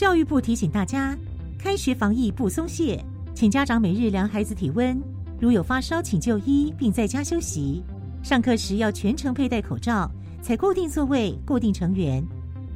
[0.00, 1.14] 教育部提醒大家，
[1.58, 3.04] 开学防疫不松懈，
[3.34, 4.98] 请家长每日量孩子体温，
[5.38, 7.84] 如有发烧，请就医并在家休息。
[8.22, 10.10] 上课时要全程佩戴口罩，
[10.40, 12.26] 采固定座位、固定成员。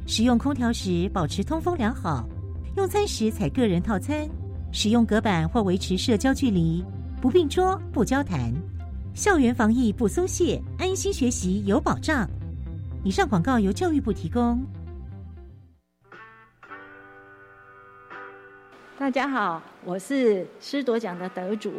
[0.05, 2.29] 使用空调时保持通风良好。
[2.77, 4.29] 用餐时采个人套餐，
[4.71, 6.85] 使用隔板或维持社交距离，
[7.19, 8.53] 不并桌、不交谈。
[9.15, 12.29] 校园防疫不松懈，安心学习有保障。
[13.03, 14.63] 以上广告由教育部提供。
[18.97, 21.73] 大家好，我是师铎奖的得主，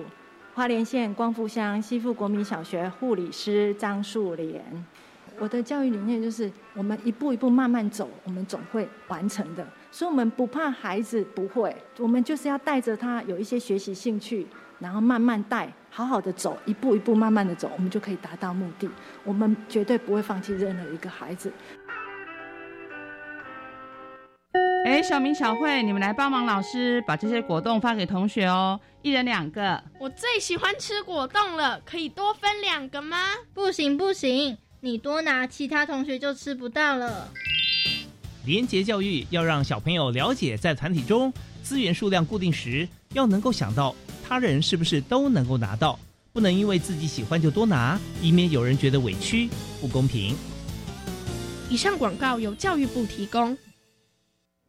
[0.54, 4.62] 花莲县光复乡西富国民小学护理师张树莲。
[5.38, 9.66] 我的教育理念就是，我们一步一步慢慢走，我们总会完成的。
[9.90, 14.46] 所以，我们不怕孩子不会，我们就是要带着他有一些学习兴趣，
[14.78, 18.90] 然后慢慢带，好好的走，一步一步慢慢的走，我们就可以达到目的。
[19.24, 21.50] 我们绝对不会放弃任何一个孩子。
[24.96, 29.84] 哎，小明、小慧，你们来帮忙老师把这些果冻发给同学哦，一人两个。
[30.00, 33.18] 我最喜欢吃果冻了，可以多分两个吗？
[33.52, 37.30] 不行不行，你多拿，其他同学就吃不到了。
[38.46, 41.30] 廉洁教育要让小朋友了解，在团体中
[41.62, 43.94] 资源数量固定时，要能够想到
[44.26, 45.98] 他人是不是都能够拿到，
[46.32, 50.34] 不能因为自己喜欢就多拿，以免有人觉得委屈、不公平。
[51.68, 53.54] 以上广告由教育部提供。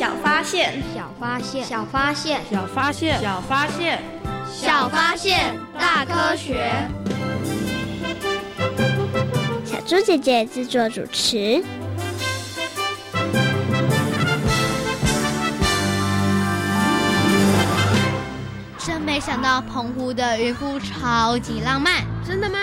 [0.00, 4.02] 小发现，小发现，小发现，小发现，小发现，
[4.50, 6.72] 小发现，大科学。
[9.62, 11.62] 小猪姐姐制作主持。
[18.78, 22.58] 真没想到澎湖的渔夫超级浪漫，真的吗？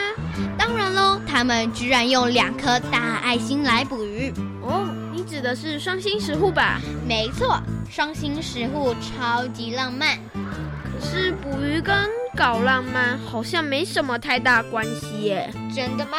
[0.58, 4.34] 当然喽，他们居然用两颗大爱心来捕鱼。
[4.64, 4.88] 哦。
[5.28, 6.80] 指的是双星石户吧？
[7.06, 10.18] 没错，双星石户超级浪漫。
[10.34, 11.94] 可是捕鱼跟
[12.36, 15.54] 搞浪漫好像没什么太大关系耶。
[15.76, 16.18] 真的吗？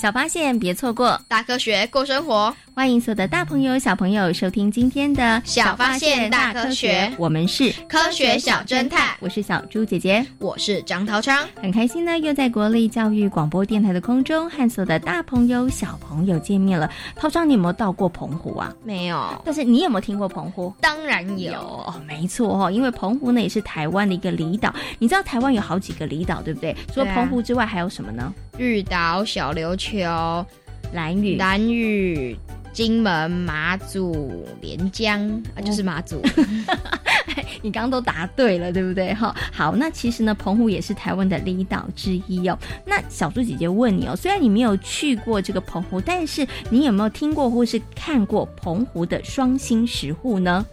[0.00, 2.52] 小发现，别错过大科学过生活。
[2.74, 9.14] 欢迎所有的大朋友、小朋友收听今天的《小发现大科学》，我们是科学小侦探。
[9.20, 16.90] 我是小猪姐姐，我是张涛昌，很开心呢，又在国立教育广播电台的空中和所有的大朋友、小朋友见面了。
[17.14, 18.74] 涛昌，你有没有到过澎湖啊？
[18.82, 19.22] 没有。
[19.44, 20.72] 但是你有没有听过澎湖？
[20.80, 24.74] 当然有哦，没错哦，因为澎湖呢也是台湾的一个离岛。
[24.98, 26.74] 你知道台湾有好几个离岛，对不对？
[26.94, 28.32] 除了澎湖之外，还有什么呢？
[28.56, 30.46] 绿岛、小琉球、
[30.94, 32.34] 蓝屿、蓝屿。
[32.72, 35.20] 金门、马祖、连江
[35.54, 36.22] 啊，就是马祖。
[37.62, 39.14] 你刚刚都答对了，对不对？
[39.14, 42.58] 哈，好，那其实呢，澎湖也是台湾的离岛之一哦。
[42.84, 50.66] 那小猪姐姐问你哦，虽然你没有去过这个澎湖，但是你有没有听过或是看过澎湖的双星石户呢？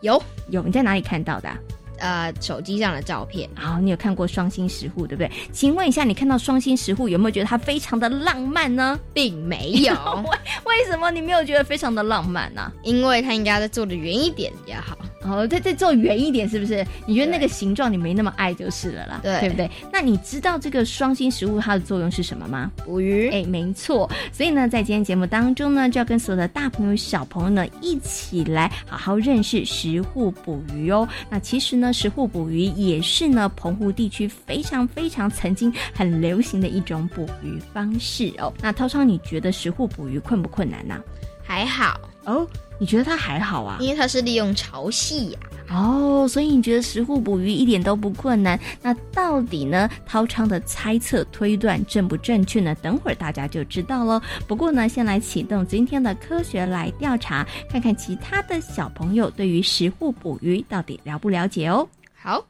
[0.00, 1.50] 有，有，你在哪里看到的？
[1.98, 3.48] 呃，手机上的照片。
[3.54, 5.30] 好，你有看过双星石户，对不对？
[5.52, 8.98] 请问一下，你看到双星石户有没有觉得它非常的浪漫呢？
[9.12, 9.92] 并没有。
[10.64, 12.72] 为为什么你没有觉得非常的浪漫呢？
[12.82, 14.96] 因为它应该再坐的远一点比较好。
[15.22, 16.86] 哦，再再做圆一点，是不是？
[17.04, 19.70] 你觉得那个形状你没那么爱就是了啦，对对不对？
[19.92, 22.70] 那你知道这个双星食物它的作用是什么吗？
[22.84, 23.28] 捕鱼。
[23.30, 24.08] 哎，没错。
[24.32, 31.08] 所以呢，在今天节目当中呢，就要跟所有的大朋友小朋友呢一起来好好认识石户捕鱼哦。
[31.28, 38.52] 那其实呢，石户捕鱼也是呢澎湖地区非常非常曾经很流行的一种捕鱼方式哦。
[38.62, 40.94] 那涛涛，你觉得石户捕鱼困不困难呢？
[41.42, 42.46] 还好哦。
[42.80, 43.78] 你觉得它还好啊？
[43.80, 45.38] 因为它是利用潮汐呀。
[45.70, 48.58] 哦，所以你觉得石户捕鱼一点都不困难？
[48.80, 49.90] 那到底呢？
[50.06, 52.74] 涛昌的猜测推断正不正确呢？
[52.76, 54.22] 等会儿大家就知道喽。
[54.46, 61.86] 不过呢，先来启动今天的科学来调查，看看其他的小朋友对于石户捕鱼到底了不了解哦。
[62.14, 62.42] 好，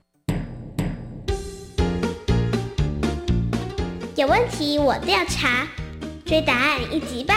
[4.15, 5.67] 有问题我调查，
[6.25, 7.37] 追答案一级棒。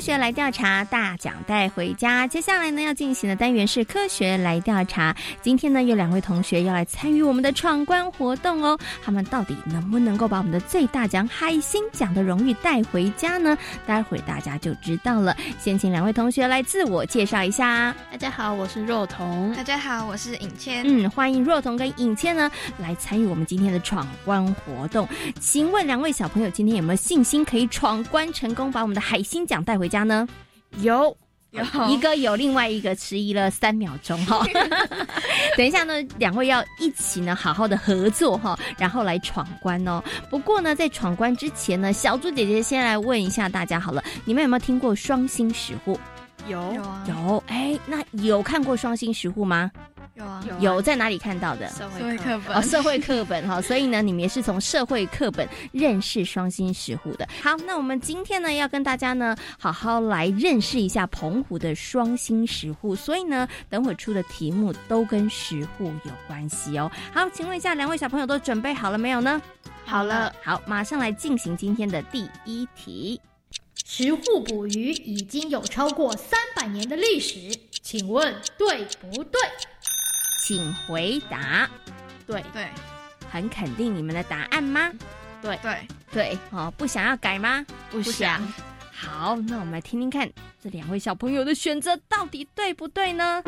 [0.00, 2.26] 学来调查，大奖带回家。
[2.26, 5.14] 接下来呢，要进行的单元是科学来调查。
[5.42, 8.78] 今天呢，有两位同学要来参与我们的闯关活动哦。
[9.04, 13.56] 他们到底能不能够把我们的最大奖海星奖的荣誉带回家呢？
[13.86, 15.36] 待会大家就知道了。
[15.58, 17.94] 先请两位同学来自我介绍一下。
[18.10, 19.52] 大家好，我是若彤。
[19.54, 20.82] 大家好，我是尹谦。
[20.86, 25.06] 嗯，欢迎若彤跟尹谦呢来参与我们今天的闯关活动。
[25.38, 30.26] 请问两位小朋友今天有没有信心可以闯关成功，把我们的海星奖带回家呢？
[30.78, 31.14] 有
[31.50, 34.46] 有一个有，另外一个迟疑了三秒钟哈。
[35.58, 40.00] 等一下呢，两位要一起呢，好好的合作哈，然后来闯关哦。
[40.30, 45.98] 不过呢，在闯关之前呢，小猪姐姐先来问一下大家好了，你们有没有听过双星石户？
[46.46, 47.44] 有有啊有。
[47.48, 49.70] 哎，那有看过双星石户吗？
[50.20, 51.66] 有啊有在哪里看到的？
[51.70, 57.26] 社会课本哦，社会课本哈，所以呢，你们也是从社会课本认识双星石户的。
[57.42, 62.94] 好，那我们今天呢，要跟大家呢，好好来认识一下澎湖的双星石户。
[62.94, 66.90] 所以呢，等会出的题目都跟石户有关系哦。
[67.12, 69.40] 好，请问一下，两位小朋友都准备好了没有呢？
[69.84, 73.20] 好了，好，马上来进行今天的第一题。
[73.84, 77.52] 石户捕鱼已经有超过三百年的历史，
[77.82, 79.40] 请问对不对？
[80.40, 81.68] 请回答。
[82.26, 82.68] 对对，
[83.30, 84.90] 很肯定你们的答案吗？
[85.42, 87.64] 对对对，哦，不想要改吗？
[87.90, 88.40] 不想。
[89.02, 90.30] 好，那我们来听听看
[90.62, 93.42] 这两位小朋友的选择到底对不对呢？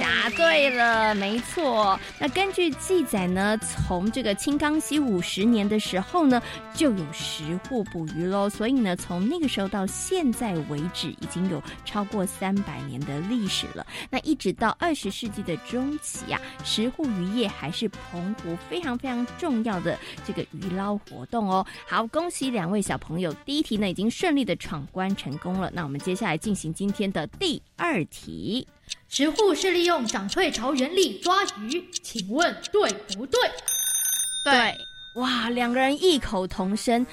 [0.00, 1.98] 答对了，没错。
[2.18, 6.42] 那根据记载呢，从这个清康熙五十年的时候呢，
[6.74, 8.48] 就有石户捕鱼喽。
[8.48, 13.86] 所以呢，从那个时候到现在为止，已经有超过三百年的历史了。
[14.10, 19.96] 那一直到二十世纪的中期啊，石户渔业还是澎湖非常非常重要的
[20.26, 21.64] 这个渔捞活动哦。
[21.86, 25.70] 好，恭喜两位小朋友，第一题呢已经顺利的闯关成功了。
[25.74, 28.66] 那我们接下来进行今天的第二题。
[29.08, 33.40] 石户是利用涨退潮原理抓鱼，请问对不对？
[34.44, 34.74] 对，
[35.16, 37.04] 哇，两个人异口同声，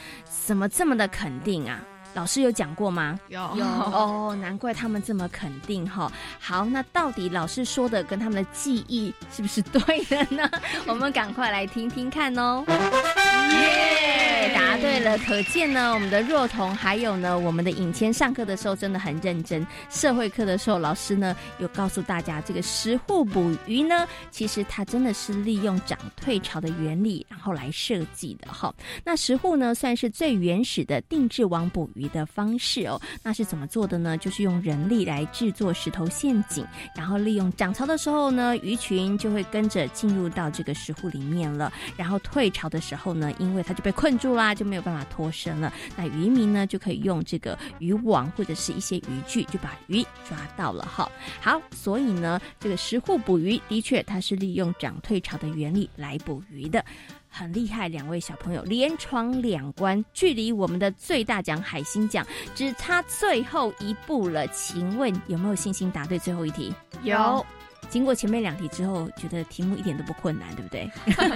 [0.46, 1.84] 怎么这么的肯定啊？
[2.14, 3.20] 老师有讲过吗？
[3.28, 6.12] 有有哦，难怪他们这么肯定哈。
[6.40, 10.50] 好，那到底老师说的跟他们的记忆是不是对的呢？
[10.88, 12.64] 我们赶快来听听看哦。
[12.68, 19.66] 耶，答对了，可见呢，我们的若彤还有呢，我们的尹谦上课的时候真的很认真。
[19.90, 28.74] 社会课的时候，老师呢有告诉大家，这个石户捕鱼呢，其实它真的是利用涨退潮的原理，然后来设计的哈。
[29.04, 33.00] 那石户呢，算是最原始的定制网捕鱼的方式哦。
[33.24, 34.18] 那是怎么做的呢？
[34.18, 41.72] 就是用人力来制作石头陷阱，然后利用涨潮的时候呢，鱼群就会跟着进入到这个石户里面了。
[41.96, 45.74] 然后退潮的时候呢，因为它就被困住啦，就没有办法脱身了。
[45.98, 51.12] 那渔民呢，就可以用这个渔网或者是一些渔具，就把鱼抓到了哈。
[51.42, 56.86] 好，所以呢，这个石户捕鱼的确它是利用涨退潮的原理来捕鱼的。
[57.30, 62.26] 很厉害，两位小朋友连闯两关，距离我们的最大奖海星奖
[62.56, 64.48] 只差最后一步了。
[64.48, 66.74] 请问有没有信心答对最后一题？
[67.04, 67.46] 有。
[67.90, 70.90] 经过前面两题之后，觉得题目一点都不困难，对不对？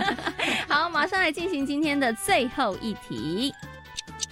[0.68, 3.54] 好，马上来进行今天的最后一题。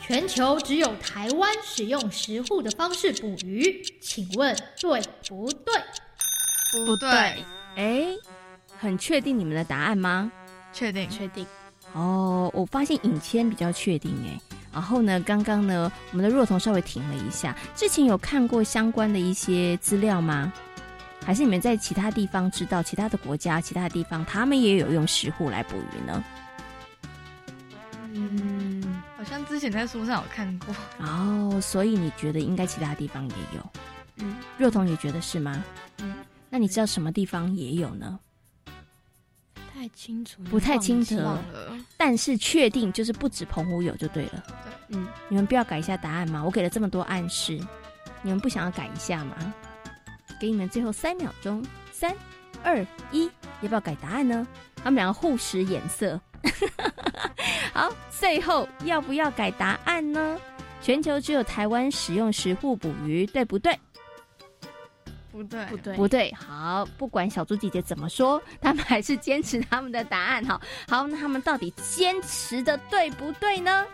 [0.02, 5.74] 全球只有台湾使用石户的方式捕鱼，请问对不对？
[6.86, 7.10] 不对。
[7.76, 8.08] 哎，
[8.78, 10.32] 很确定你们的答案吗？
[10.74, 11.46] 确定，确定。
[11.94, 14.40] 哦，我发现尹谦比较确定哎。
[14.72, 17.56] 然后呢，刚刚呢，我们的若彤稍微停了一下。
[17.76, 20.52] 之前有看过相关的一些资料吗？
[21.26, 26.24] 还是你们在其他地方知道，其他的国家、其他的地方，他们也有用石斛来捕鱼呢？
[28.12, 30.74] 嗯，好像之前在书上有看过。
[30.98, 33.70] 哦，所以你觉得应该其他地方也有？
[34.18, 35.64] 嗯，若彤，你觉得是吗？
[36.00, 36.16] 嗯，
[36.50, 38.20] 那你知道什么地方也有呢？
[39.72, 41.42] 太清楚，不太清楚了。
[41.96, 44.44] 但是确定就是不止澎湖有就对了。
[44.48, 46.44] 对，嗯，你们不要改一下答案吗？
[46.44, 47.58] 我给了这么多暗示，
[48.24, 49.54] 你们不想要改一下吗？
[50.40, 52.16] 给你们最后三秒钟，三、
[52.64, 53.30] 二、一，
[53.62, 54.48] 要不要改答案呢？
[54.76, 56.20] 他们两个互使眼色。
[57.74, 60.40] 好，最后要不要改答案呢？
[60.82, 63.78] 全球只有台湾使用石斛捕鱼，对不对？
[65.32, 66.34] 不对，不对，不对。
[66.34, 70.44] 好，不管小猪姐姐怎么说， 他们还是坚持他们的答案。
[70.44, 73.86] 哈，好，那他们到底坚持的对不对呢？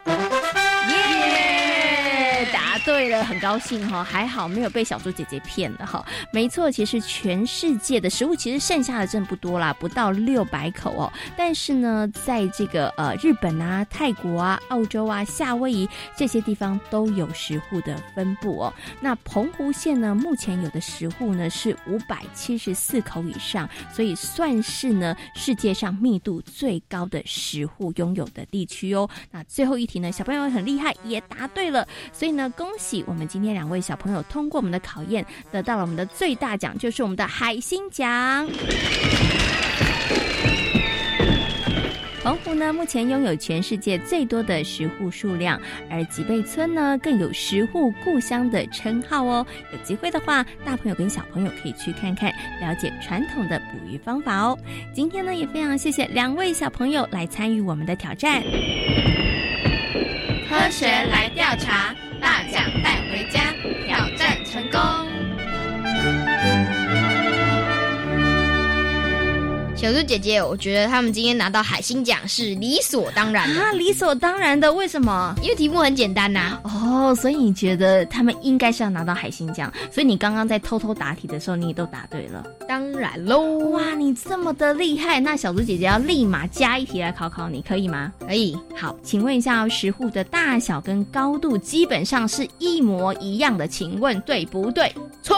[0.90, 4.02] 耶，答对了，很高兴哈。
[4.04, 6.06] 还好没有被小猪姐姐骗了哈。
[6.32, 11.12] 没错，其实全世界的食物其实剩下的真不多啦，不到六百口哦。
[11.36, 18.74] 但是呢，在这个呃日本啊、泰国啊、澳洲啊、夏威夷这些地方都有食户的分布哦。
[19.02, 21.25] 那澎湖县呢，目前有的食户。
[21.26, 29.10] 户呢是五百七十四口以上，所以算是呢世界上密度最高的十户拥有的地区哦。
[29.32, 38.48] 那最后一题呢，小朋友很厉害，也答对了，所以呢，恭喜我们今天两位小朋友通过我们的考验，得到了我们的最大奖，就是我们的海星奖。
[42.26, 49.46] 澎湖呢，目前拥有全世界最多的石户数量，而吉贝村呢，更有石户故乡的称号哦。
[49.72, 54.58] 有机会的话，大朋友跟小朋友可以去看看，了解传统的捕鱼方法哦。
[54.92, 58.42] 今天呢，也非常谢谢两位小朋友来参与我们的挑战。
[60.50, 63.54] 科学来调查，大奖带回家，
[69.86, 74.74] 小猪姐姐，我觉得他们今天拿到海星奖是理所当然的啊，理所当然的。
[74.74, 75.36] 为什么？
[75.44, 76.60] 因为题目很简单呐。
[76.64, 79.72] 哦，所以你觉得他们应该是要拿到海星奖？
[79.92, 82.44] 所以你刚刚在偷偷答题的时候，你也都答对了。
[82.76, 83.70] 当然喽！
[83.70, 88.12] 哇，你这么的厉害，那小猪姐姐要立马加一题来考考你，可以吗？
[88.20, 88.54] 可以。
[88.78, 94.94] 好，请问一下，石户的大小跟高度基本上是一模一样的，请问对不对？
[95.24, 95.38] 错。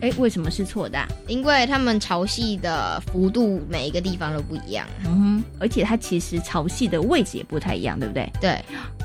[0.00, 0.98] 哎，为什么是错的？
[1.28, 3.62] 因为他们潮汐的幅度。
[3.68, 8.28] 每一个地方都不一样，嗯，而且它其实潮汐的位置也不太一样，对不对？
[8.40, 8.64] 对，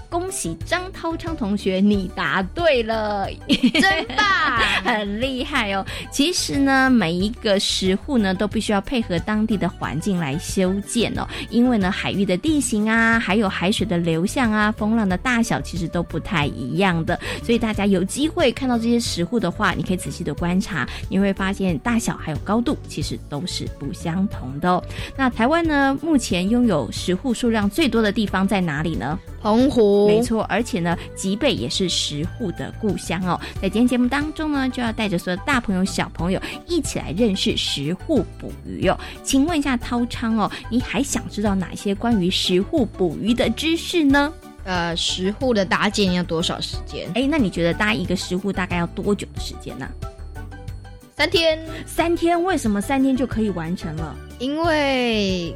[0.10, 5.86] 恭喜张涛昌同学，你答对了，真棒， 很厉害哦。
[6.12, 24.60] 其实呢，每一个石户呢都必须要配合当地的环境来修建哦，因为呢，海域的地形啊，还有海水的流向啊，风浪的大小其实都不太一样的，所以大家有机会看到这些石户的话，你可以仔细的观察，你会发现大小还有高度其实都是不相同。
[24.60, 24.84] 的
[25.16, 25.98] 那台湾呢？
[26.02, 29.18] 目前拥有石户数量最多的地方在哪里呢？
[29.42, 30.44] 澎湖，没错。
[30.50, 33.40] 而且呢，吉贝也是石户的故乡哦。
[33.62, 39.00] 在今天节目当中呢，就要带着所有大朋友、小朋友一起来认识石户捕鱼哦。
[39.24, 44.34] 请问一下涛昌哦，你还想知道哪些关于石户捕鱼的知识呢？
[44.66, 47.10] 呃，石户的搭建要多少时间？
[47.16, 49.90] 哎，那你觉得搭一个石户大概要多久的时间呢？
[51.16, 54.16] 三天，三天，为什么三天就可以完成了？
[54.38, 55.56] 因为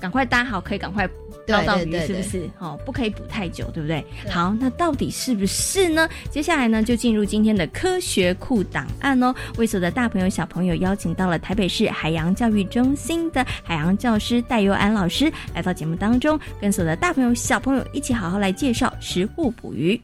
[0.00, 1.08] 赶快搭好，可以赶快
[1.50, 2.50] 捞到鱼，是不是？
[2.58, 4.04] 哦，不可以捕太久，对不对？
[4.30, 6.08] 好，那到底是不是呢？
[6.30, 9.34] 接下来呢，就进入今天的科学库档案哦。
[9.58, 20.00] 为所有的大朋友、小朋友邀请到了台北市海洋教育中心的海洋教师戴佑安老师来到节目当中，跟所有的大朋友、小朋友一起好好来介绍食户捕鱼。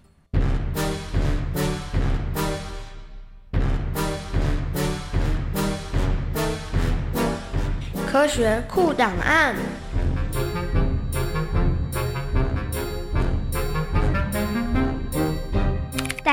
[8.06, 9.54] 科学库档案。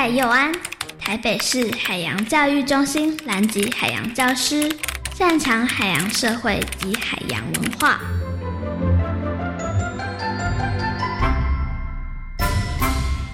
[0.04, 0.52] 戴佑安，
[0.98, 4.70] 台北市海洋教育中心南极海洋教师，
[5.14, 7.98] 擅长海洋社会及海洋文化。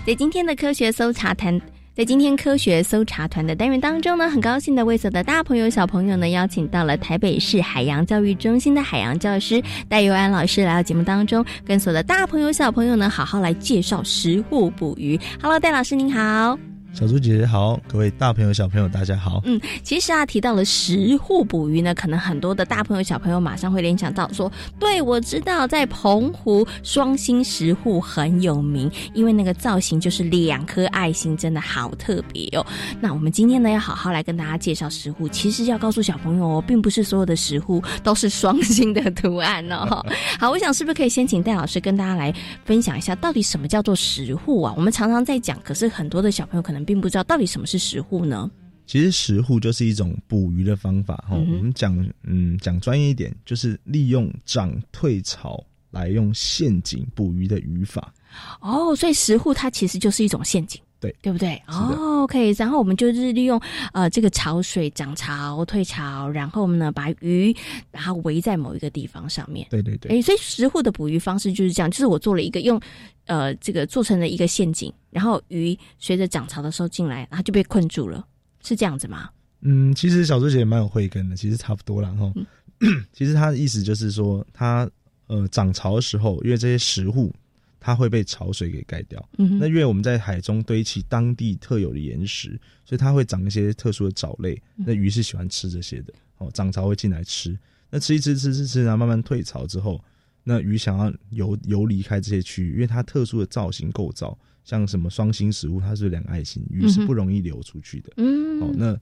[0.07, 1.61] 在今天的科学搜查谈。
[1.92, 15.18] 在今天科学搜查团的单元当中呢，很高兴的为所有的大朋友小朋友呢，邀请到了台北市海洋教育中心的海洋教师戴佑安老师来到节目当中，跟所有的大朋友小朋友呢，好好来介绍食物捕鱼。
[15.42, 16.70] Hello，戴老师您好。
[16.92, 19.40] 小猪姐姐好，各位大朋友小朋友大家好。
[19.44, 32.66] 嗯，其实啊，提到了石户捕鱼呢，可能很多的大朋友小朋友马上会联想到说，对我知道在澎湖双星石户很有名，因为那个造型就是两颗爱心，真的好特别哦。
[33.00, 40.04] 那我们今天呢，要好好来跟大家介绍石户，其实要告诉小朋友哦，并不是所有的石户都是双星的图案哦。
[40.40, 44.75] 好，我想是不是可以先请戴老师跟大家来分享一下，到底什么叫做石户啊？
[44.76, 46.79] 我们常常在讲，可是很多的小朋友可能。
[46.84, 48.50] 并不知道到底什么是石户呢？
[48.87, 51.37] 其实石户就是一种捕鱼的方法哈。
[51.37, 58.12] 我们讲嗯讲专业一点，就是利用涨退潮来用陷阱捕鱼的语法。
[58.60, 61.61] 哦，所以石户它其实就是一种陷阱，对对不对？
[61.66, 62.52] 哦，OK。
[62.52, 63.61] 然后我们就是利用
[63.92, 67.52] 呃这个潮水涨潮退潮，然后呢把鱼
[67.90, 69.66] 把它围在某一个地方上面。
[69.71, 70.19] 对对对。
[70.19, 72.80] 哎，所以石户的捕鱼方式就是这样，就是我做了一个用。
[73.26, 78.26] 呃，这个做成了一个陷阱，然后鱼随着涨潮的时候进来，然后就被困住了，
[78.61, 79.30] 是这样子吗？
[79.61, 82.33] 嗯，其实小猪姐也蛮有慧根的，其实差不多了哈。
[83.14, 84.90] 其实他的意思就是说，他
[85.28, 87.33] 呃涨潮的时候，因为这些食物
[87.80, 89.28] 它会被潮水给盖掉。
[89.38, 94.62] 嗯，那因为我们在海中堆砌当地特有的岩石，所以它会长一些特殊的藻类。
[94.76, 97.58] 那鱼是喜欢吃这些的哦，涨潮会进来吃，
[97.90, 100.00] 那吃一吃吃吃吃，然后慢慢退潮之后。
[100.42, 108.10] 那鱼想要游游离开这些区域，因为它特殊的造型构造，像什么双星食物，它是两个爱心，鱼是不容易流出去的。
[108.16, 108.99] 嗯，哦，那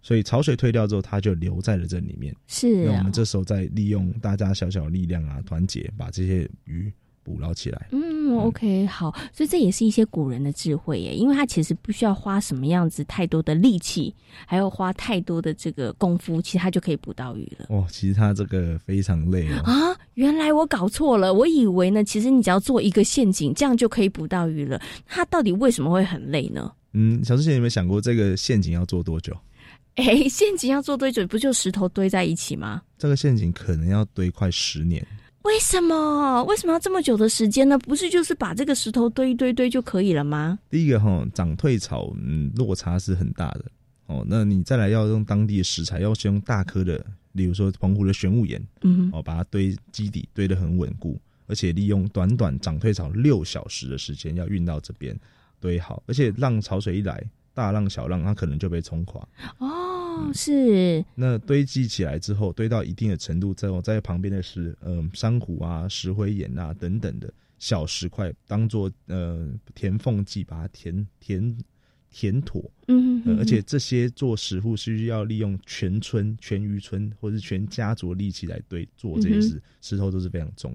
[0.00, 2.34] 所以潮水退掉之后，它就留在了这里面。
[2.46, 6.90] 是，那我们这时候再利用大家小小的力量啊，团结把这些鱼。
[7.30, 14.12] 捕捞起来，嗯，OK，好，所以这也是一些古人的智慧耶，因为他其实不需要花什么样子太多的力气，
[14.46, 17.66] 还要花太多的这个功夫，其实他就可以捕到鱼了。
[17.68, 19.62] 哦，其实他这个非常累哦。
[19.64, 24.80] 啊，原来我搞错了，我以为呢，其实你只要做一个陷阱，这样就可以捕到鱼了。
[25.06, 26.72] 他到底为什么会很累呢？
[26.92, 29.36] 嗯，小之前有没有想过这个陷阱要做多久？
[29.94, 31.24] 哎，陷阱要做多久？
[31.28, 32.82] 不就石头堆在一起吗？
[32.98, 35.06] 这个陷阱可能要堆快十年。
[35.42, 36.44] 为什么？
[36.44, 37.78] 为什么要这么久的时间呢？
[37.78, 40.58] 不是就是把这个石头堆一堆堆就可以了吗？
[40.68, 43.64] 第一个哈，涨退潮，嗯，落差是很大的
[44.06, 44.24] 哦。
[44.28, 55.18] 那你再来要用当地的食材，要先用大颗的，例如说澎湖的玄武岩，嗯，哦，把它堆基底堆得很稳固，而且利用短短涨退潮六小时的时间要运到这边
[55.58, 57.22] 堆好，而且浪潮水一来。
[57.52, 59.20] 大浪小浪，它可能就被冲垮。
[59.58, 59.99] 哦，
[60.32, 61.04] 是。
[61.14, 71.58] 那堆积起来之后，堆到一定的程度之后，在旁边的是呃珊瑚啊、石灰岩啊等等的小石块，当做呃填缝剂，把它填填
[72.10, 72.70] 填妥。
[72.88, 80.74] 嗯，而且这些做石户是需要利用全村、全渔村或者是全家族的力气来堆做这些事，石头都是非常重。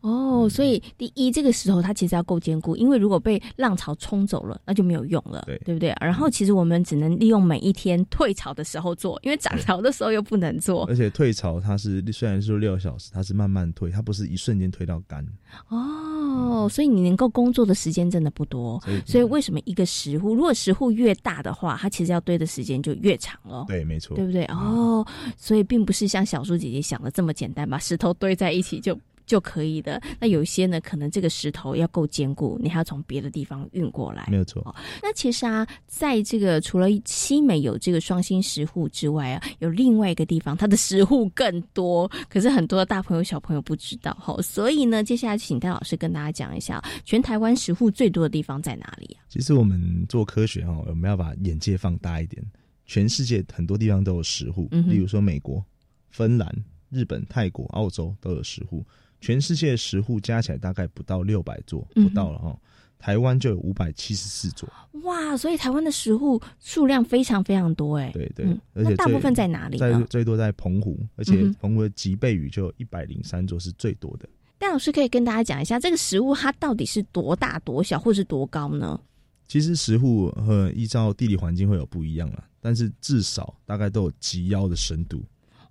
[0.00, 5.94] 哦，所以第一，这个石头它其实要够坚固，因为如果被浪潮冲走了，那就没有用了，对对不对？
[6.00, 10.84] 然后其实我们只能利用每一天退潮的时候做，因为涨潮的时候又不能做。
[10.86, 15.26] 而且退潮它是虽然说六小时，它是慢慢退，它不是一瞬间退到干。
[15.68, 18.80] 哦，所以你能够工作的时间真的不多。
[19.06, 23.64] 所以为什么一个石户，如果石户越大的话，它其实要堆的时间就越长了。
[23.68, 24.44] 对，没错，对不对？
[24.46, 28.98] 哦，所以并不是像小猪姐姐想的这么简单，把石头堆在一起就。
[29.28, 30.02] 就可以的。
[30.18, 34.26] 那有一些呢，可能这个石头要够坚固，你还要从别的地方运过来。
[34.28, 34.74] 没有错。
[35.00, 42.10] 那其实啊，在这个除了西美有这个双星石户之外啊，有另外一个地方，它的石户更多。
[42.28, 44.34] 可是很多的大朋友小朋友不知道哈。
[44.42, 49.22] 所以呢，接下来请戴老师跟大家讲一下，全台湾石户最多的地方在哪里啊？
[49.28, 52.42] 其实我们做科学哈，我们要把眼界放大一点。
[52.86, 55.62] 全世界很多地方都有石户，例如说美国、
[56.10, 56.50] 芬兰、
[56.88, 58.82] 日本、泰国、澳洲都有石户。
[59.20, 62.56] 全世界十户加起来大概不到六百座，不到了哈。
[62.98, 64.68] 台湾就有五百七十四座。
[65.04, 68.10] 哇，所以台湾的石户数量非常非常多哎。
[68.12, 69.78] 对对，而且大部分在哪里？
[69.78, 74.28] 在最多在澎湖，而且澎湖的吉贝屿就有一百零三座是最多的。
[74.58, 79.00] 戴老师可以跟大家讲一下，这个食物它到底是多大、多小，或是多高呢？
[79.46, 85.22] 其实食户和依照地理环境会有不一样啦，但是至少大概都有及腰的深度。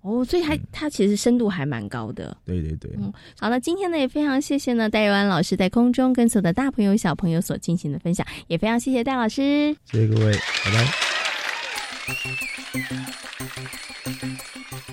[0.02, 2.36] 哦，所以它它其实深度还蛮高的。
[2.44, 10.86] 对对对，嗯，好了，今天呢也非常谢谢呢戴佑安老师在空中跟所有的大朋友小朋友所进行的分享，也非常谢谢戴老师，谢谢各位，拜拜。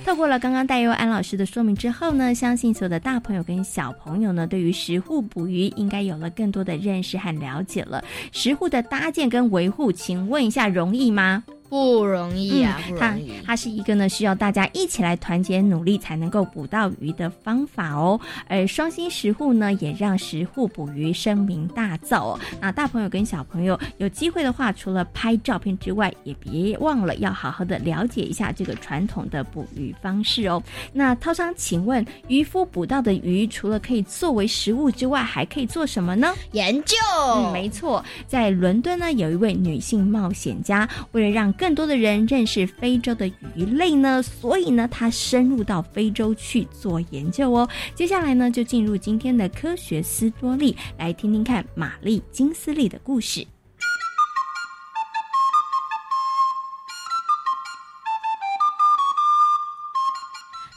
[0.04, 8.04] 透过了刚刚戴佑安老师的说明之后呢，相信所有的大朋友跟小朋友呢，对于石户捕鱼应该有了更多的认识和了解了。
[8.32, 11.44] 石户的搭建跟维护，请问一下容易吗？
[11.76, 13.34] 不容易啊，嗯它不容易。
[13.46, 18.20] 它是一个呢需要大家一起来团结努力才能够捕到鱼的方法哦。
[18.48, 22.40] 而双星食户呢，也让食户捕鱼声名大噪哦。
[22.62, 30.62] 那大朋友跟小朋友有机会的话，除了拍照片之外，也别忘了要好好的了解一下这个传统的捕鱼方式哦。
[30.94, 36.34] 那涛商，请问渔夫捕到的鱼，除了可以作为食物之外，还可以做什么呢？
[36.54, 36.96] 研究。
[37.36, 47.67] 嗯，没错，在伦敦呢，有一位女性冒险家，为了让更更多的人认识非洲的鱼类呢，所以呢，他深入到非洲去做研究哦。
[47.95, 53.47] 接下来呢，就进入今天的科学斯多利，来听听看玛丽金斯利的故事。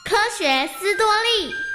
[0.07, 1.68] 科学斯多利。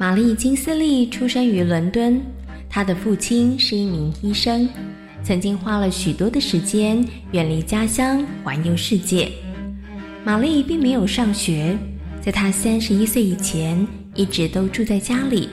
[0.00, 2.22] 玛丽金斯利出生于伦敦，
[2.70, 4.68] 她的父亲是一名医生，
[5.24, 9.28] 曾经花了许多的时间远离家乡，环游世界。
[10.22, 11.76] 玛丽并没有上学，
[12.20, 13.84] 在她三十一岁以前，
[14.14, 15.48] 一直都住在家里。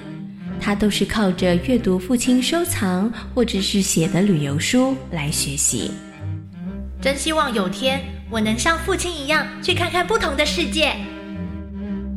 [0.60, 5.90] 她都是靠着阅读父亲收藏或者是写的旅游书来学习。
[7.02, 10.96] 真希望有天我能像父亲一样去看看不同的世界。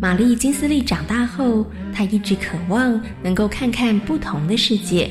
[0.01, 5.11] 玛丽金斯利长大后，她一直渴望能够看看不同的世界。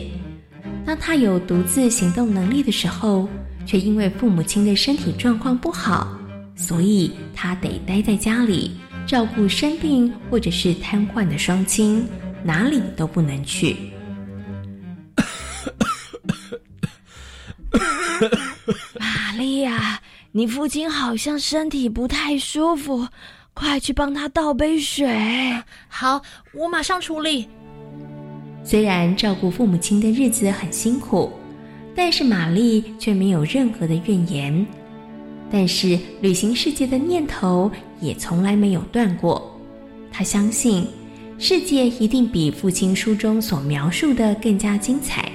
[0.85, 3.27] 当她有独自行动能力的时候，
[3.65, 6.17] 却因为父母亲的身体状况不好，
[6.55, 12.07] 所以她得待在家里照顾生病或者是瘫痪的双亲，
[12.41, 13.75] 哪里都不能去。
[18.97, 19.99] 玛丽呀，
[20.31, 23.07] 你父亲好像身体不太舒服，
[23.57, 25.09] 快去帮他倒杯水。
[25.87, 26.21] 好，
[26.53, 27.49] 我马上处理。
[28.63, 31.31] 虽然照顾父母亲的日子很辛苦，
[31.95, 34.65] 但是玛丽却没有任何的怨言。
[35.49, 39.59] 但是旅行世界的念头也从来没有断过。
[40.11, 40.85] 她相信，
[41.39, 45.31] 世界一定比父亲书中所描述的更加精彩。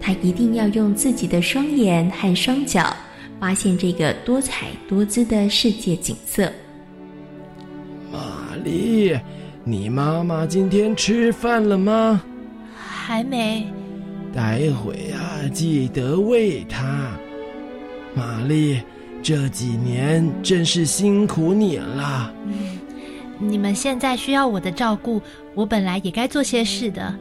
[0.00, 2.96] 她一定要用自己的双眼和双脚，
[3.38, 6.50] 发现这个多彩多姿的世界景色。
[8.68, 9.18] 玛丽，
[9.64, 12.22] 你妈妈今天吃饭了吗？
[12.76, 13.66] 还没。
[14.34, 17.10] 待会啊，记得喂她。
[18.14, 18.78] 玛丽，
[19.22, 22.30] 这几年真是辛苦你了。
[22.46, 22.78] 嗯，
[23.38, 25.22] 你们现在需要我的照顾，
[25.54, 27.14] 我本来也该做些事的。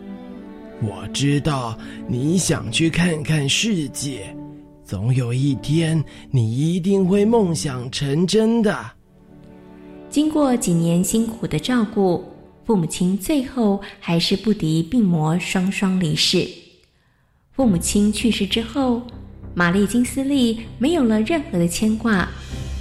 [0.82, 4.36] 我知道你想去看看世界，
[4.84, 8.97] 总有一天你一定会梦想成真的。
[10.18, 12.26] 经过几年辛苦的照顾，
[12.66, 16.50] 父母亲最后还是不敌病魔，双双离世。
[17.52, 19.04] 父母亲去世之后，
[19.54, 22.28] 玛丽金斯利没有了任何的牵挂，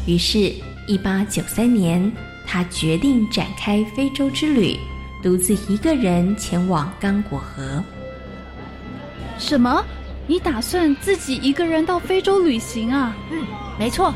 [0.06, 0.50] 于是，
[0.88, 2.10] 一八九三年，
[2.46, 4.74] 她决定展开非洲之旅。
[5.22, 7.84] 独自一个人前往刚果河。
[9.38, 9.84] 什么？
[10.26, 13.14] 你打算自己一个人到非洲旅行啊？
[13.30, 13.44] 嗯，
[13.78, 14.14] 没错。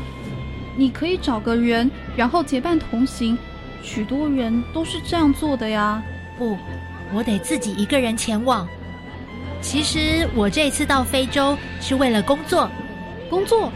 [0.81, 3.37] 你可以找个人，然后结伴同行。
[3.83, 6.01] 许多人都是这样做的呀。
[6.39, 6.57] 不，
[7.13, 8.67] 我得自己一个人前往。
[9.61, 12.67] 其实我这次到非洲是为了工作。
[13.29, 13.71] 工作？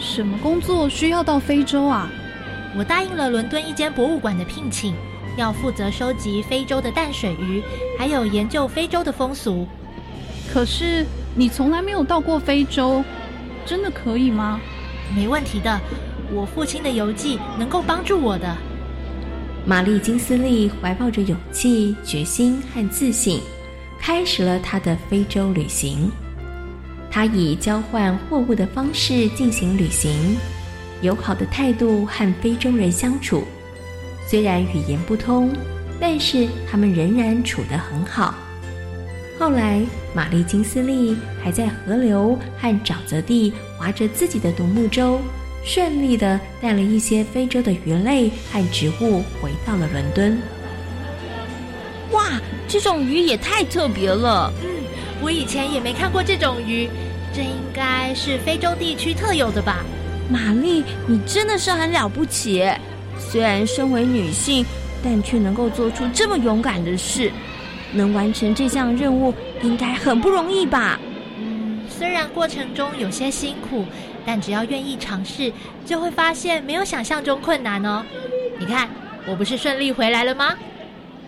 [0.00, 2.10] 什么工作需要到非洲啊？
[2.76, 4.92] 我答应了伦敦一间博物馆的聘请。
[5.36, 7.62] 要负责收集非洲的淡水鱼，
[7.96, 9.68] 还有研究非洲的风俗。
[10.52, 13.04] 可是你从来没有到过非洲，
[13.64, 14.60] 真的可以吗？
[15.14, 15.80] 没问题的，
[16.32, 18.56] 我父亲的游记能够帮助我的。
[19.66, 23.40] 玛丽金斯利怀抱着勇气、决心和自信，
[23.98, 26.10] 开始了她的非洲旅行。
[27.10, 30.36] 她以交换货物的方式进行旅行，
[31.02, 33.44] 友好的态度和非洲人相处。
[34.26, 35.50] 虽然语言不通，
[36.00, 38.34] 但是他们仍然处得很好。
[39.38, 39.82] 后来，
[40.14, 45.18] 玛丽金斯利还在河流和沼泽地划着自己的独木舟，
[45.64, 50.40] 顺利的带了一些非洲的鱼类和植物回到了伦敦。
[52.12, 54.52] 哇，这种鱼也太特别了！
[54.62, 54.68] 嗯，
[55.22, 56.88] 我以前也没看过这种鱼，
[57.32, 59.84] 这应该是非洲地区特有的吧？
[60.28, 62.68] 玛丽，你真的是很了不起！
[63.18, 64.64] 虽然身为女性，
[65.04, 67.30] 但却能够做出这么勇敢的事，
[67.92, 70.98] 能完成这项任务应该很不容易吧？
[71.38, 73.84] 嗯，虽然过程中有些辛苦，
[74.24, 75.52] 但只要愿意尝试，
[75.84, 78.04] 就会发现没有想象中困难哦。
[78.58, 78.88] 你看，
[79.26, 80.54] 我不是顺利回来了吗？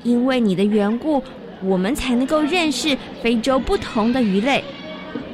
[0.03, 1.23] 因为你的缘故，
[1.63, 4.65] 我们才能够认识非洲不同的鱼类。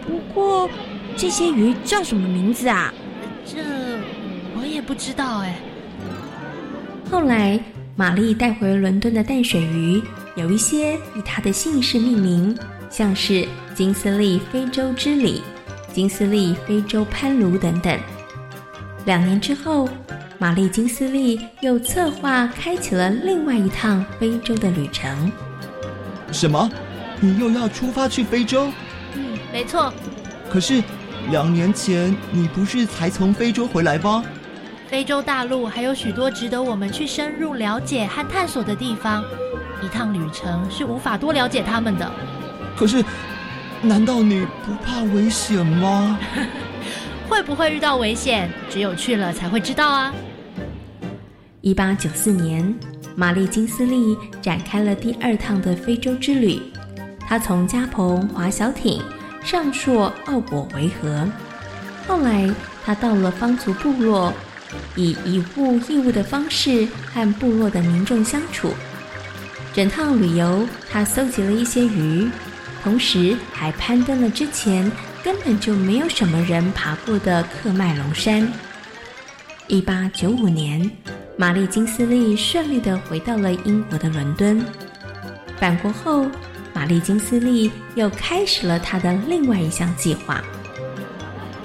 [0.07, 0.69] 不过，
[1.17, 2.93] 这些鱼叫什么名字啊？
[3.47, 3.59] 这
[4.55, 5.59] 我也不知道哎。
[7.11, 7.59] 后来，
[7.97, 10.03] 玛丽带回伦敦的淡水鱼，
[10.37, 12.57] 有一些以她的姓氏命名，
[12.91, 15.43] 像是金斯利非洲之鲤、
[15.93, 17.99] 金斯利非洲攀鲈等等。
[19.05, 19.89] 两年之后，
[20.39, 25.33] 玛丽金斯利又策划开启了另外一趟非洲的旅程。
[26.31, 26.71] 什么？
[27.21, 28.71] 你又要出发去非洲？
[29.15, 29.93] 嗯，没错。
[30.51, 30.83] 可是，
[31.31, 34.25] 两年前你不是才从非洲回来吗？
[34.89, 39.25] 非洲大陆还有许多值得我们去深入了解和探索的地方，
[39.83, 42.11] 一趟旅程是无法多了解他们的。
[42.77, 43.05] 可是，
[43.83, 46.19] 难道你不怕危险吗？
[47.29, 50.13] 会不会遇到危险，只有去了才会知道啊！
[51.61, 52.75] 一八九四年，
[53.15, 56.61] 玛丽金斯利展开了第二趟的非洲之旅。
[57.21, 59.03] 她从加蓬划小艇
[59.45, 61.29] 上溯奥果维河，
[62.07, 62.51] 后来
[62.85, 64.33] 她到了方族部落，
[64.97, 68.73] 以以物易物的方式和部落的民众相处。
[69.75, 72.29] 整趟旅游，她搜集了一些鱼，
[72.83, 74.91] 同时还攀登了之前
[75.23, 78.51] 根本就没有什么人爬过的克麦隆山。
[79.67, 80.91] 一八九五年。
[81.41, 84.61] 玛丽金斯利顺利的回到了英国的伦敦。
[85.57, 86.27] 返国后，
[86.75, 90.43] 玛丽金斯利又开始了她的另外一项计划。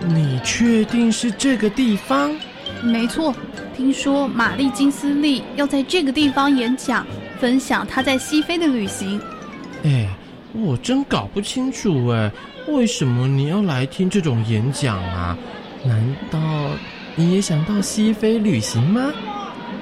[0.05, 2.37] 你确定是这个地方？
[2.83, 3.33] 没错，
[3.75, 7.03] 听说玛丽金斯利要在这个地方演讲，
[7.39, 9.19] 分享她在西非的旅行。
[9.83, 10.07] 哎，
[10.53, 12.31] 我真搞不清楚哎，
[12.67, 15.37] 为什么你要来听这种演讲啊？
[15.83, 16.39] 难道
[17.15, 19.11] 你也想到西非旅行吗？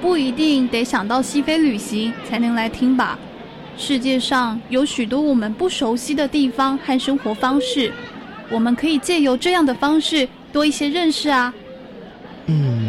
[0.00, 3.18] 不一定得想到西非旅行才能来听吧。
[3.76, 7.92] 世界上有许多我们不熟悉的地方和生活方式，
[8.50, 11.54] 我们可以借由这样的方式多一些认识啊。
[12.46, 12.88] 嗯，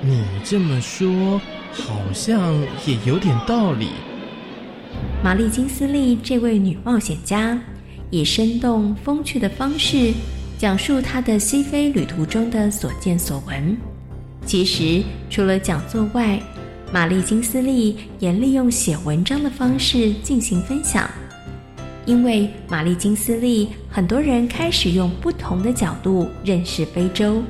[0.00, 1.40] 你这么说
[1.72, 2.54] 好像
[2.86, 3.88] 也有点道理。
[5.22, 7.56] 玛丽金斯利这位女冒险家，
[8.10, 10.12] 以生动风趣的方式
[10.58, 13.76] 讲述她的西非旅途中的所见所闻。
[14.44, 16.40] 其实，除了讲座外，
[16.92, 21.08] 玛丽金斯利也利用写文章的方式进行分享。
[22.04, 27.40] 因为玛丽金斯利，很多人开始用不同的角度认识非洲。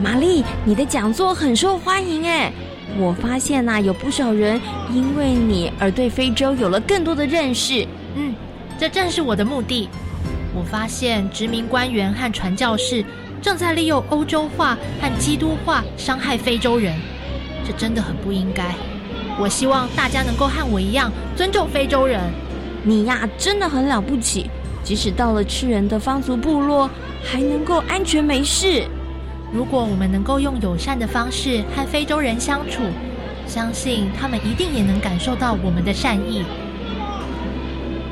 [0.00, 2.52] 玛丽，你的讲座很受欢迎哎！
[2.98, 4.60] 我发现呐，有不少人
[4.92, 7.86] 因为你而对非洲有了更多的认识。
[8.14, 8.34] 嗯，
[8.78, 9.88] 这正是我的目的。
[10.54, 13.04] 我发现殖民官员和传教士。
[13.40, 16.94] 正在利用欧洲化和基督化伤害非洲人，
[17.66, 18.72] 这真的很不应该。
[19.36, 22.20] 我希望大家能够和我一样尊重非洲人。
[22.84, 24.48] 你呀，真的很了不起，
[24.84, 26.88] 即使到了吃人的方族部落，
[27.24, 28.84] 还能够安全没事。
[29.52, 32.82] 如果我们能够用友善的方式和非洲人相处，
[33.46, 36.42] 相信他们一定也能感受到我们的善意。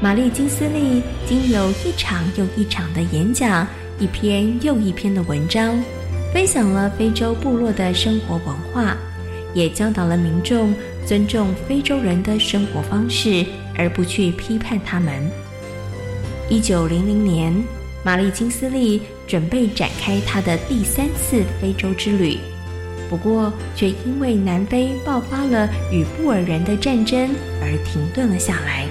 [0.03, 3.66] 玛丽金斯利经由一场又一场的演讲。
[3.98, 5.79] 一篇又一篇的文章，
[6.33, 8.96] 分享了非洲部落的生活文化，
[9.53, 10.74] 也教导了民众
[11.05, 13.44] 尊重非洲人的生活方式，
[13.76, 15.31] 而不去批判他们。
[16.48, 17.55] 一九零零年，
[18.02, 22.38] 玛丽金斯利准备展开她的第三次非洲之旅，
[23.10, 27.28] 不过却因为南非爆发了与布尔人的战争
[27.60, 28.86] 而停顿了下来。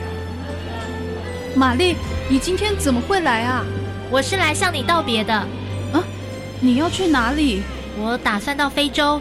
[1.56, 1.96] 玛丽，
[2.30, 3.66] 你今天怎么会来啊？
[4.12, 6.04] 我是来向你道别的，啊，
[6.60, 7.64] 你要去哪里？
[7.98, 9.20] 我打算到非洲。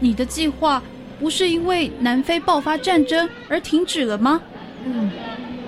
[0.00, 0.82] 你的计划
[1.18, 4.40] 不是因为南非爆发战争而停止了吗？
[4.84, 5.10] 嗯，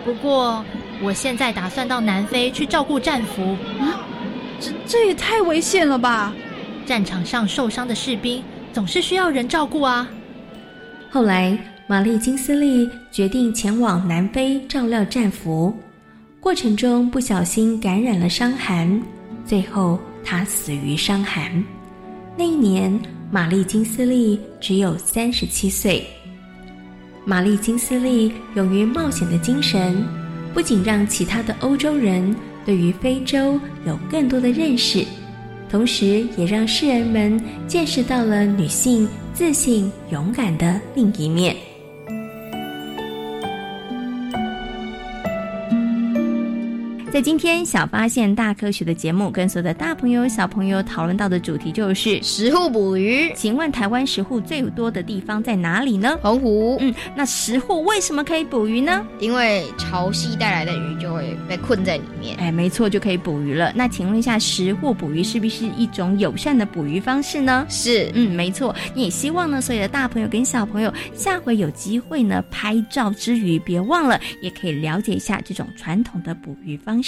[0.04, 0.64] 不过
[1.02, 3.56] 我现在打算到南非去照顾战俘。
[3.80, 4.04] 啊，
[4.60, 6.32] 这这也太危险了吧！
[6.84, 10.08] 战场上受伤的士兵总是需要人照顾啊。
[11.10, 15.74] 后来，玛丽金斯利决定前往南非照料战俘。
[16.40, 19.02] 过程中不小心感染了伤寒，
[19.44, 21.64] 最后她死于伤寒。
[22.36, 22.98] 那一年，
[23.30, 26.06] 玛丽金斯利只有三十七岁。
[27.24, 30.02] 玛丽金斯利勇于冒险的精神，
[30.58, 32.34] 不仅让其他的欧洲人
[32.66, 35.04] 对于非洲有更多的认识，
[35.70, 41.54] 同时也让世人们见识到了女性自信勇敢的另一面。
[47.20, 53.32] 今天小发现大科学的节目，跟所有的大朋友小朋友讨论到的主题就是食户捕鱼。
[53.34, 56.16] 请问台湾食户最多的地方在哪里呢？
[56.22, 56.76] 澎湖。
[56.80, 59.04] 嗯，那食户为什么可以捕鱼呢？
[59.18, 62.36] 因为潮汐带来的鱼就会被困在里面。
[62.38, 63.72] 哎，没错，就可以捕鱼了。
[63.74, 67.66] 那请问一下，食户捕鱼是不是一种友善的捕鱼方式呢？
[67.68, 68.74] 是，嗯，没错。
[68.94, 77.07] 你也希望呢，所有的大朋友跟小朋友下回有机会呢，拍照之余，别忘了也可以了解一下这种传统的捕鱼方式